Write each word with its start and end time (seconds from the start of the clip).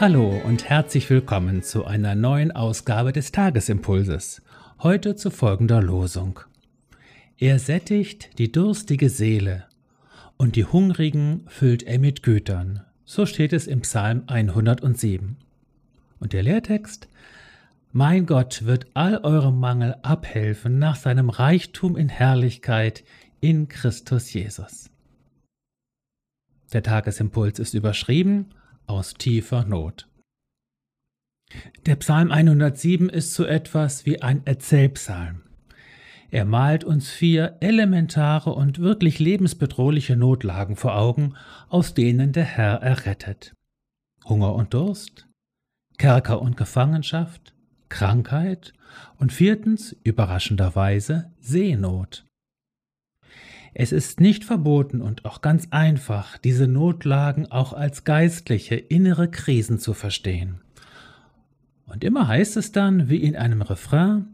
Hallo 0.00 0.40
und 0.46 0.64
herzlich 0.64 1.10
willkommen 1.10 1.62
zu 1.62 1.84
einer 1.84 2.14
neuen 2.14 2.52
Ausgabe 2.52 3.12
des 3.12 3.32
Tagesimpulses. 3.32 4.40
Heute 4.78 5.14
zu 5.14 5.30
folgender 5.30 5.82
Losung. 5.82 6.40
Er 7.36 7.58
sättigt 7.58 8.38
die 8.38 8.50
durstige 8.50 9.10
Seele 9.10 9.66
und 10.38 10.56
die 10.56 10.64
Hungrigen 10.64 11.44
füllt 11.48 11.82
er 11.82 11.98
mit 11.98 12.22
Gütern. 12.22 12.80
So 13.04 13.26
steht 13.26 13.52
es 13.52 13.66
im 13.66 13.82
Psalm 13.82 14.22
107. 14.26 15.36
Und 16.18 16.32
der 16.32 16.44
Lehrtext 16.44 17.06
Mein 17.92 18.24
Gott 18.24 18.64
wird 18.64 18.86
all 18.94 19.18
eurem 19.18 19.60
Mangel 19.60 19.96
abhelfen 20.00 20.78
nach 20.78 20.96
seinem 20.96 21.28
Reichtum 21.28 21.98
in 21.98 22.08
Herrlichkeit 22.08 23.04
in 23.42 23.68
Christus 23.68 24.32
Jesus. 24.32 24.88
Der 26.72 26.82
Tagesimpuls 26.82 27.58
ist 27.58 27.74
überschrieben 27.74 28.46
aus 28.90 29.14
tiefer 29.14 29.64
Not. 29.64 30.08
Der 31.86 31.96
Psalm 31.96 32.30
107 32.30 33.08
ist 33.08 33.34
so 33.34 33.44
etwas 33.44 34.04
wie 34.04 34.20
ein 34.20 34.44
Erzählpsalm. 34.46 35.42
Er 36.30 36.44
malt 36.44 36.84
uns 36.84 37.10
vier 37.10 37.56
elementare 37.60 38.52
und 38.52 38.78
wirklich 38.78 39.18
lebensbedrohliche 39.18 40.16
Notlagen 40.16 40.76
vor 40.76 40.96
Augen, 40.96 41.34
aus 41.68 41.94
denen 41.94 42.32
der 42.32 42.44
Herr 42.44 42.82
errettet. 42.82 43.54
Hunger 44.24 44.54
und 44.54 44.74
Durst, 44.74 45.26
Kerker 45.98 46.40
und 46.40 46.56
Gefangenschaft, 46.56 47.54
Krankheit 47.88 48.72
und 49.18 49.32
viertens, 49.32 49.96
überraschenderweise, 50.04 51.32
Seenot. 51.40 52.24
Es 53.72 53.92
ist 53.92 54.20
nicht 54.20 54.44
verboten 54.44 55.00
und 55.00 55.24
auch 55.24 55.42
ganz 55.42 55.68
einfach, 55.70 56.38
diese 56.38 56.66
Notlagen 56.66 57.50
auch 57.50 57.72
als 57.72 58.04
geistliche 58.04 58.74
innere 58.74 59.30
Krisen 59.30 59.78
zu 59.78 59.94
verstehen. 59.94 60.60
Und 61.86 62.04
immer 62.04 62.28
heißt 62.28 62.56
es 62.56 62.72
dann, 62.72 63.08
wie 63.08 63.18
in 63.18 63.36
einem 63.36 63.62
Refrain, 63.62 64.26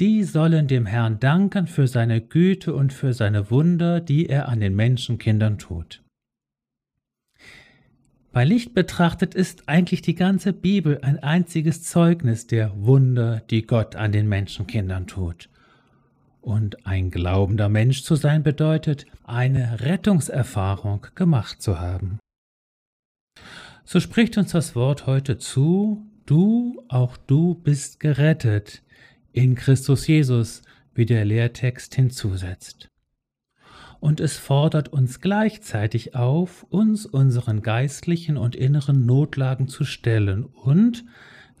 die 0.00 0.24
sollen 0.24 0.68
dem 0.68 0.86
Herrn 0.86 1.18
danken 1.18 1.66
für 1.66 1.86
seine 1.86 2.20
Güte 2.20 2.74
und 2.74 2.92
für 2.92 3.12
seine 3.12 3.50
Wunder, 3.50 4.00
die 4.00 4.28
er 4.28 4.48
an 4.48 4.60
den 4.60 4.76
Menschenkindern 4.76 5.58
tut. 5.58 6.02
Bei 8.30 8.44
Licht 8.44 8.74
betrachtet 8.74 9.34
ist 9.34 9.68
eigentlich 9.68 10.02
die 10.02 10.14
ganze 10.14 10.52
Bibel 10.52 11.00
ein 11.02 11.18
einziges 11.18 11.82
Zeugnis 11.82 12.46
der 12.46 12.72
Wunder, 12.76 13.42
die 13.50 13.66
Gott 13.66 13.96
an 13.96 14.12
den 14.12 14.28
Menschenkindern 14.28 15.06
tut. 15.06 15.48
Und 16.40 16.86
ein 16.86 17.10
glaubender 17.10 17.68
Mensch 17.68 18.02
zu 18.02 18.14
sein 18.14 18.42
bedeutet, 18.42 19.06
eine 19.24 19.80
Rettungserfahrung 19.80 21.06
gemacht 21.14 21.60
zu 21.60 21.80
haben. 21.80 22.18
So 23.84 24.00
spricht 24.00 24.36
uns 24.38 24.52
das 24.52 24.74
Wort 24.74 25.06
heute 25.06 25.38
zu, 25.38 26.06
du, 26.26 26.84
auch 26.88 27.16
du 27.16 27.54
bist 27.54 28.00
gerettet 28.00 28.82
in 29.32 29.54
Christus 29.54 30.06
Jesus, 30.06 30.62
wie 30.94 31.06
der 31.06 31.24
Lehrtext 31.24 31.94
hinzusetzt. 31.94 32.90
Und 34.00 34.20
es 34.20 34.36
fordert 34.36 34.88
uns 34.88 35.20
gleichzeitig 35.20 36.14
auf, 36.14 36.64
uns 36.64 37.06
unseren 37.06 37.62
geistlichen 37.62 38.36
und 38.36 38.54
inneren 38.54 39.06
Notlagen 39.06 39.68
zu 39.68 39.84
stellen 39.84 40.44
und, 40.44 41.04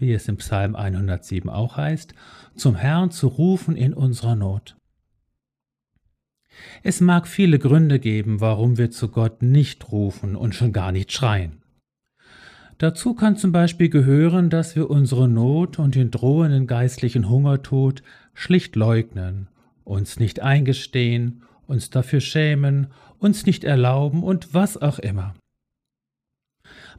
wie 0.00 0.12
es 0.12 0.28
im 0.28 0.36
Psalm 0.36 0.74
107 0.74 1.48
auch 1.48 1.76
heißt, 1.76 2.14
zum 2.54 2.76
Herrn 2.76 3.10
zu 3.10 3.28
rufen 3.28 3.76
in 3.76 3.94
unserer 3.94 4.34
Not. 4.34 4.76
Es 6.82 7.00
mag 7.00 7.26
viele 7.26 7.58
Gründe 7.58 7.98
geben, 7.98 8.40
warum 8.40 8.78
wir 8.78 8.90
zu 8.90 9.08
Gott 9.08 9.42
nicht 9.42 9.92
rufen 9.92 10.36
und 10.36 10.54
schon 10.54 10.72
gar 10.72 10.92
nicht 10.92 11.12
schreien. 11.12 11.62
Dazu 12.78 13.14
kann 13.14 13.36
zum 13.36 13.52
Beispiel 13.52 13.90
gehören, 13.90 14.48
dass 14.48 14.74
wir 14.74 14.88
unsere 14.88 15.28
Not 15.28 15.78
und 15.78 15.94
den 15.94 16.10
drohenden 16.10 16.66
geistlichen 16.66 17.28
Hungertod 17.28 18.02
schlicht 18.32 18.74
leugnen, 18.74 19.48
uns 19.84 20.18
nicht 20.18 20.40
eingestehen, 20.40 21.42
uns 21.66 21.90
dafür 21.90 22.20
schämen, 22.20 22.88
uns 23.18 23.44
nicht 23.44 23.64
erlauben 23.64 24.22
und 24.22 24.54
was 24.54 24.80
auch 24.80 24.98
immer. 24.98 25.34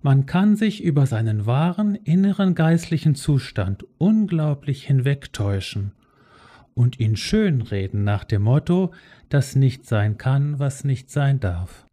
Man 0.04 0.26
kann 0.26 0.56
sich 0.56 0.84
über 0.84 1.06
seinen 1.06 1.46
wahren 1.46 1.94
inneren 1.94 2.56
geistlichen 2.56 3.14
Zustand 3.14 3.86
unglaublich 4.00 4.84
hinwegtäuschen 4.86 5.92
und 6.74 7.00
ihn 7.00 7.16
schönreden 7.16 8.04
nach 8.04 8.24
dem 8.24 8.42
Motto, 8.42 8.94
dass 9.30 9.56
nicht 9.56 9.86
sein 9.86 10.18
kann, 10.18 10.58
was 10.58 10.84
nicht 10.84 11.12
sein 11.12 11.40
darf. 11.40 11.86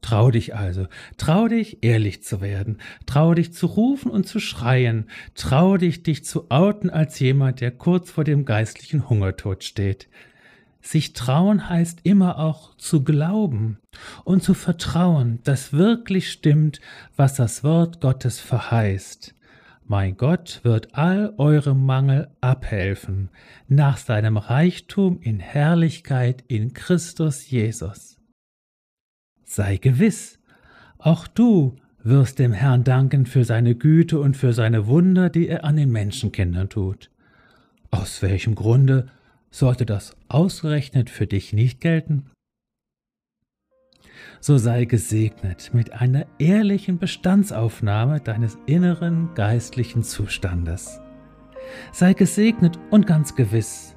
Trau 0.00 0.30
dich 0.30 0.54
also, 0.54 0.86
trau 1.16 1.48
dich, 1.48 1.82
ehrlich 1.82 2.22
zu 2.22 2.40
werden, 2.40 2.78
trau 3.06 3.34
dich 3.34 3.52
zu 3.52 3.66
rufen 3.66 4.10
und 4.10 4.26
zu 4.26 4.38
schreien, 4.38 5.08
trau 5.34 5.76
dich, 5.76 6.02
dich 6.04 6.24
zu 6.24 6.50
outen 6.50 6.90
als 6.90 7.18
jemand, 7.18 7.60
der 7.60 7.72
kurz 7.72 8.10
vor 8.10 8.24
dem 8.24 8.44
geistlichen 8.44 9.08
Hungertod 9.08 9.64
steht. 9.64 10.08
Sich 10.82 11.12
trauen 11.12 11.68
heißt 11.68 12.00
immer 12.02 12.38
auch 12.40 12.76
zu 12.76 13.04
glauben 13.04 13.78
und 14.24 14.42
zu 14.42 14.52
vertrauen, 14.52 15.38
dass 15.44 15.72
wirklich 15.72 16.30
stimmt, 16.30 16.80
was 17.16 17.34
das 17.34 17.62
Wort 17.62 18.00
Gottes 18.00 18.40
verheißt. 18.40 19.34
Mein 19.86 20.16
Gott 20.16 20.60
wird 20.64 20.94
all 20.94 21.34
eurem 21.38 21.86
Mangel 21.86 22.30
abhelfen, 22.40 23.30
nach 23.68 23.96
seinem 23.96 24.36
Reichtum 24.36 25.20
in 25.20 25.38
Herrlichkeit 25.38 26.44
in 26.48 26.72
Christus 26.72 27.48
Jesus. 27.48 28.18
Sei 29.44 29.76
gewiss, 29.76 30.40
auch 30.98 31.28
du 31.28 31.76
wirst 32.02 32.40
dem 32.40 32.52
Herrn 32.52 32.82
danken 32.82 33.26
für 33.26 33.44
seine 33.44 33.76
Güte 33.76 34.18
und 34.18 34.36
für 34.36 34.52
seine 34.52 34.86
Wunder, 34.86 35.30
die 35.30 35.46
er 35.46 35.64
an 35.64 35.76
den 35.76 35.90
Menschenkindern 35.90 36.68
tut. 36.68 37.10
Aus 37.90 38.22
welchem 38.22 38.54
Grunde 38.56 39.08
sollte 39.52 39.86
das 39.86 40.16
ausgerechnet 40.28 41.10
für 41.10 41.28
dich 41.28 41.52
nicht 41.52 41.80
gelten? 41.80 42.30
So 44.40 44.58
sei 44.58 44.86
gesegnet 44.86 45.70
mit 45.72 45.92
einer 45.92 46.26
ehrlichen 46.40 46.98
Bestandsaufnahme 46.98 48.20
deines 48.20 48.58
inneren 48.66 49.32
geistlichen 49.34 50.02
Zustandes. 50.02 51.00
Sei 51.92 52.12
gesegnet 52.12 52.78
und 52.90 53.06
ganz 53.06 53.36
gewiss, 53.36 53.94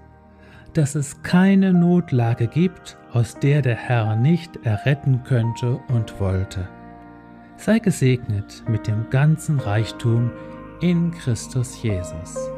dass 0.74 0.94
es 0.94 1.24
keine 1.24 1.74
Notlage 1.74 2.48
gibt, 2.48 2.98
aus 3.12 3.40
der 3.40 3.62
der 3.62 3.76
Herr 3.76 4.16
nicht 4.16 4.58
erretten 4.66 5.24
könnte 5.24 5.80
und 5.88 6.20
wollte. 6.20 6.68
Sei 7.58 7.80
gesegnet 7.80 8.64
mit 8.68 8.86
dem 8.86 9.10
ganzen 9.10 9.60
Reichtum 9.60 10.32
in 10.82 11.12
Christus 11.12 11.82
Jesus. 11.82 12.55